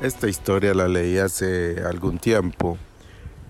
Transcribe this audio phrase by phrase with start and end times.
[0.00, 2.78] Esta historia la leí hace algún tiempo.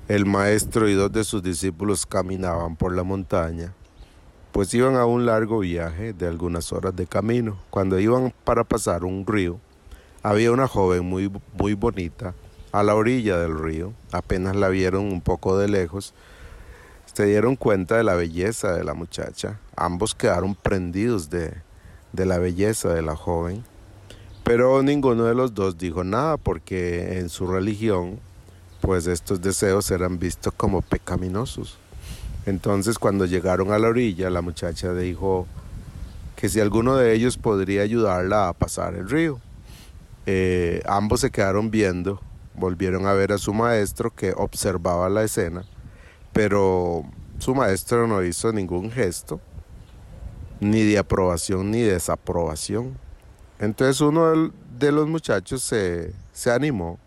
[0.09, 3.75] El maestro y dos de sus discípulos caminaban por la montaña,
[4.51, 7.59] pues iban a un largo viaje de algunas horas de camino.
[7.69, 9.61] Cuando iban para pasar un río,
[10.23, 12.33] había una joven muy, muy bonita
[12.73, 13.93] a la orilla del río.
[14.11, 16.15] Apenas la vieron un poco de lejos,
[17.13, 19.61] se dieron cuenta de la belleza de la muchacha.
[19.77, 21.53] Ambos quedaron prendidos de,
[22.15, 23.65] de la belleza de la joven.
[24.49, 28.19] Pero ninguno de los dos dijo nada porque en su religión,
[28.81, 31.77] pues estos deseos eran vistos como pecaminosos.
[32.47, 35.47] Entonces cuando llegaron a la orilla, la muchacha dijo
[36.35, 39.39] que si alguno de ellos podría ayudarla a pasar el río.
[40.25, 42.19] Eh, ambos se quedaron viendo,
[42.55, 45.67] volvieron a ver a su maestro que observaba la escena,
[46.33, 47.05] pero
[47.39, 49.43] su maestro no hizo ningún gesto,
[50.59, 53.08] ni de aprobación ni de desaprobación.
[53.59, 56.15] Entonces uno de los muchachos se,
[56.51, 56.99] animó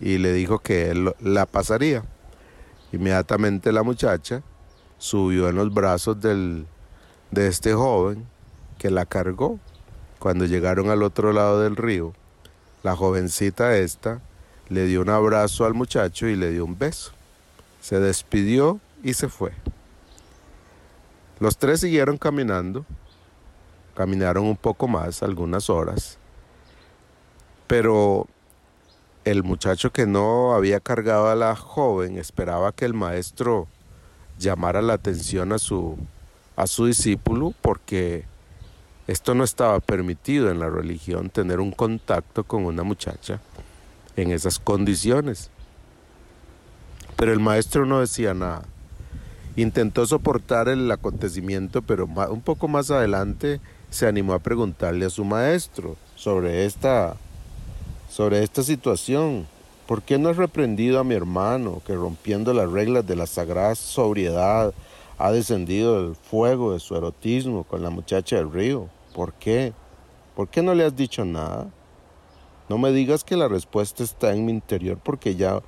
[0.00, 2.04] y le dijo que él la pasaría.
[2.92, 4.42] Inmediatamente la muchacha
[4.98, 6.66] subió en los brazos del,
[7.30, 8.26] de este joven
[8.78, 9.58] que la cargó.
[10.18, 12.14] Cuando llegaron al otro lado del río,
[12.82, 14.20] la jovencita esta
[14.68, 17.12] le dio un abrazo al muchacho y le dio un beso.
[17.80, 19.52] Se despidió y se fue.
[21.40, 22.86] Los tres siguieron caminando
[23.94, 26.18] Caminaron un poco más, algunas horas,
[27.66, 28.26] pero
[29.24, 33.68] el muchacho que no había cargado a la joven esperaba que el maestro
[34.38, 35.96] llamara la atención a su,
[36.56, 38.24] a su discípulo porque
[39.06, 43.40] esto no estaba permitido en la religión, tener un contacto con una muchacha
[44.16, 45.50] en esas condiciones.
[47.16, 48.62] Pero el maestro no decía nada.
[49.56, 55.24] Intentó soportar el acontecimiento, pero un poco más adelante se animó a preguntarle a su
[55.24, 57.16] maestro sobre esta,
[58.08, 59.46] sobre esta situación.
[59.86, 63.74] ¿Por qué no has reprendido a mi hermano que rompiendo las reglas de la sagrada
[63.74, 64.72] sobriedad
[65.18, 68.88] ha descendido el fuego de su erotismo con la muchacha del río?
[69.14, 69.74] ¿Por qué?
[70.34, 71.68] ¿Por qué no le has dicho nada?
[72.70, 75.60] No me digas que la respuesta está en mi interior porque ya,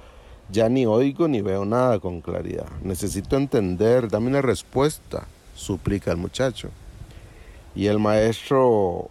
[0.51, 2.69] ya ni oigo ni veo nada con claridad.
[2.83, 6.71] Necesito entender, dame una respuesta, suplica el muchacho.
[7.75, 9.09] Y el maestro,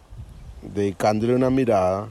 [0.62, 2.08] dedicándole una mirada,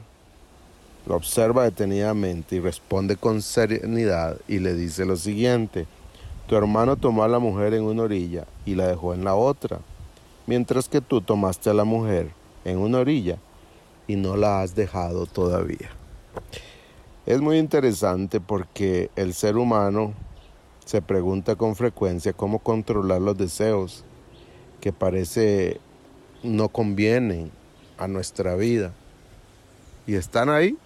[1.05, 5.85] lo observa detenidamente y responde con serenidad y le dice lo siguiente,
[6.47, 9.79] tu hermano tomó a la mujer en una orilla y la dejó en la otra,
[10.45, 12.29] mientras que tú tomaste a la mujer
[12.63, 13.37] en una orilla
[14.07, 15.89] y no la has dejado todavía.
[17.25, 20.13] Es muy interesante porque el ser humano
[20.83, 24.03] se pregunta con frecuencia cómo controlar los deseos,
[24.81, 25.79] que parece
[26.43, 27.49] no convienen
[27.97, 28.93] a nuestra vida.
[30.05, 30.77] Y están ahí.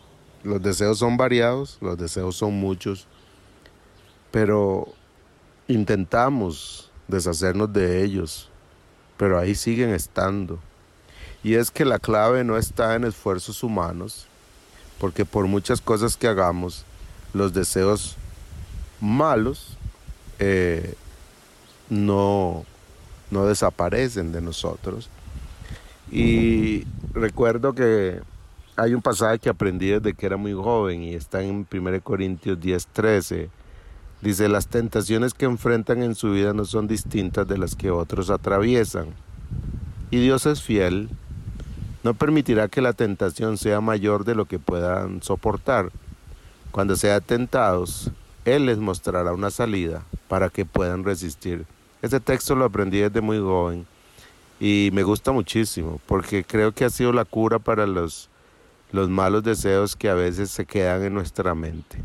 [0.44, 3.08] Los deseos son variados, los deseos son muchos,
[4.30, 4.88] pero
[5.68, 8.52] intentamos deshacernos de ellos,
[9.18, 10.60] pero ahí siguen estando.
[11.44, 14.28] Y es que la clave no está en esfuerzos humanos,
[15.00, 16.86] porque por muchas cosas que hagamos,
[17.34, 18.16] los deseos
[19.00, 19.78] malos
[20.40, 20.96] eh,
[21.90, 22.66] no,
[23.32, 25.10] no desaparecen de nosotros,
[26.12, 28.22] y recuerdo que
[28.76, 32.60] hay un pasaje que aprendí desde que era muy joven y está en 1 Corintios
[32.60, 33.50] 10:13.
[34.22, 38.30] Dice, las tentaciones que enfrentan en su vida no son distintas de las que otros
[38.30, 39.10] atraviesan.
[40.10, 41.10] Y Dios es fiel,
[42.08, 45.92] no permitirá que la tentación sea mayor de lo que puedan soportar.
[46.72, 48.12] Cuando sean tentados,
[48.46, 51.66] Él les mostrará una salida para que puedan resistir.
[52.02, 53.86] Ese texto lo aprendí desde muy joven
[54.58, 58.30] y me gusta muchísimo porque creo que ha sido la cura para los,
[58.94, 62.02] los malos deseos que a veces se quedan en nuestra mente.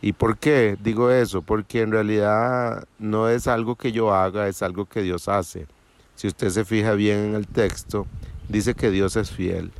[0.00, 1.42] ¿Y por qué digo eso?
[1.42, 5.66] Porque en realidad no es algo que yo haga, es algo que Dios hace.
[6.14, 8.06] Si usted se fija bien en el texto,
[8.48, 9.72] dice que Dios es fiel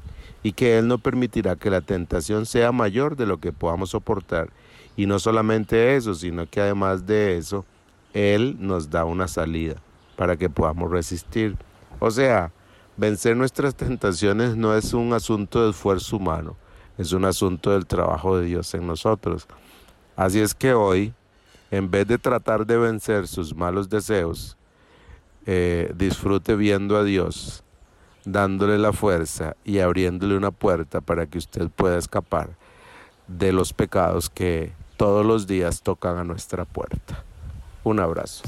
[0.43, 4.51] y que Él no permitirá que la tentación sea mayor de lo que podamos soportar.
[4.97, 7.65] Y no solamente eso, sino que además de eso,
[8.15, 9.77] Él nos da una salida
[10.17, 11.57] para que podamos resistir.
[11.99, 12.53] O sea,
[12.97, 16.57] vencer nuestras tentaciones no es un asunto de esfuerzo humano,
[16.97, 19.47] es un asunto del trabajo de Dios en nosotros.
[20.17, 21.13] Así es que hoy,
[21.71, 24.57] en vez de tratar de vencer sus malos deseos,
[25.45, 27.63] eh, disfrute viendo a Dios,
[28.27, 32.51] dándole la fuerza y abriéndole una puerta para que usted pueda escapar
[33.29, 37.25] de los pecados que todos los días tocan a nuestra puerta.
[37.85, 38.43] Un abrazo.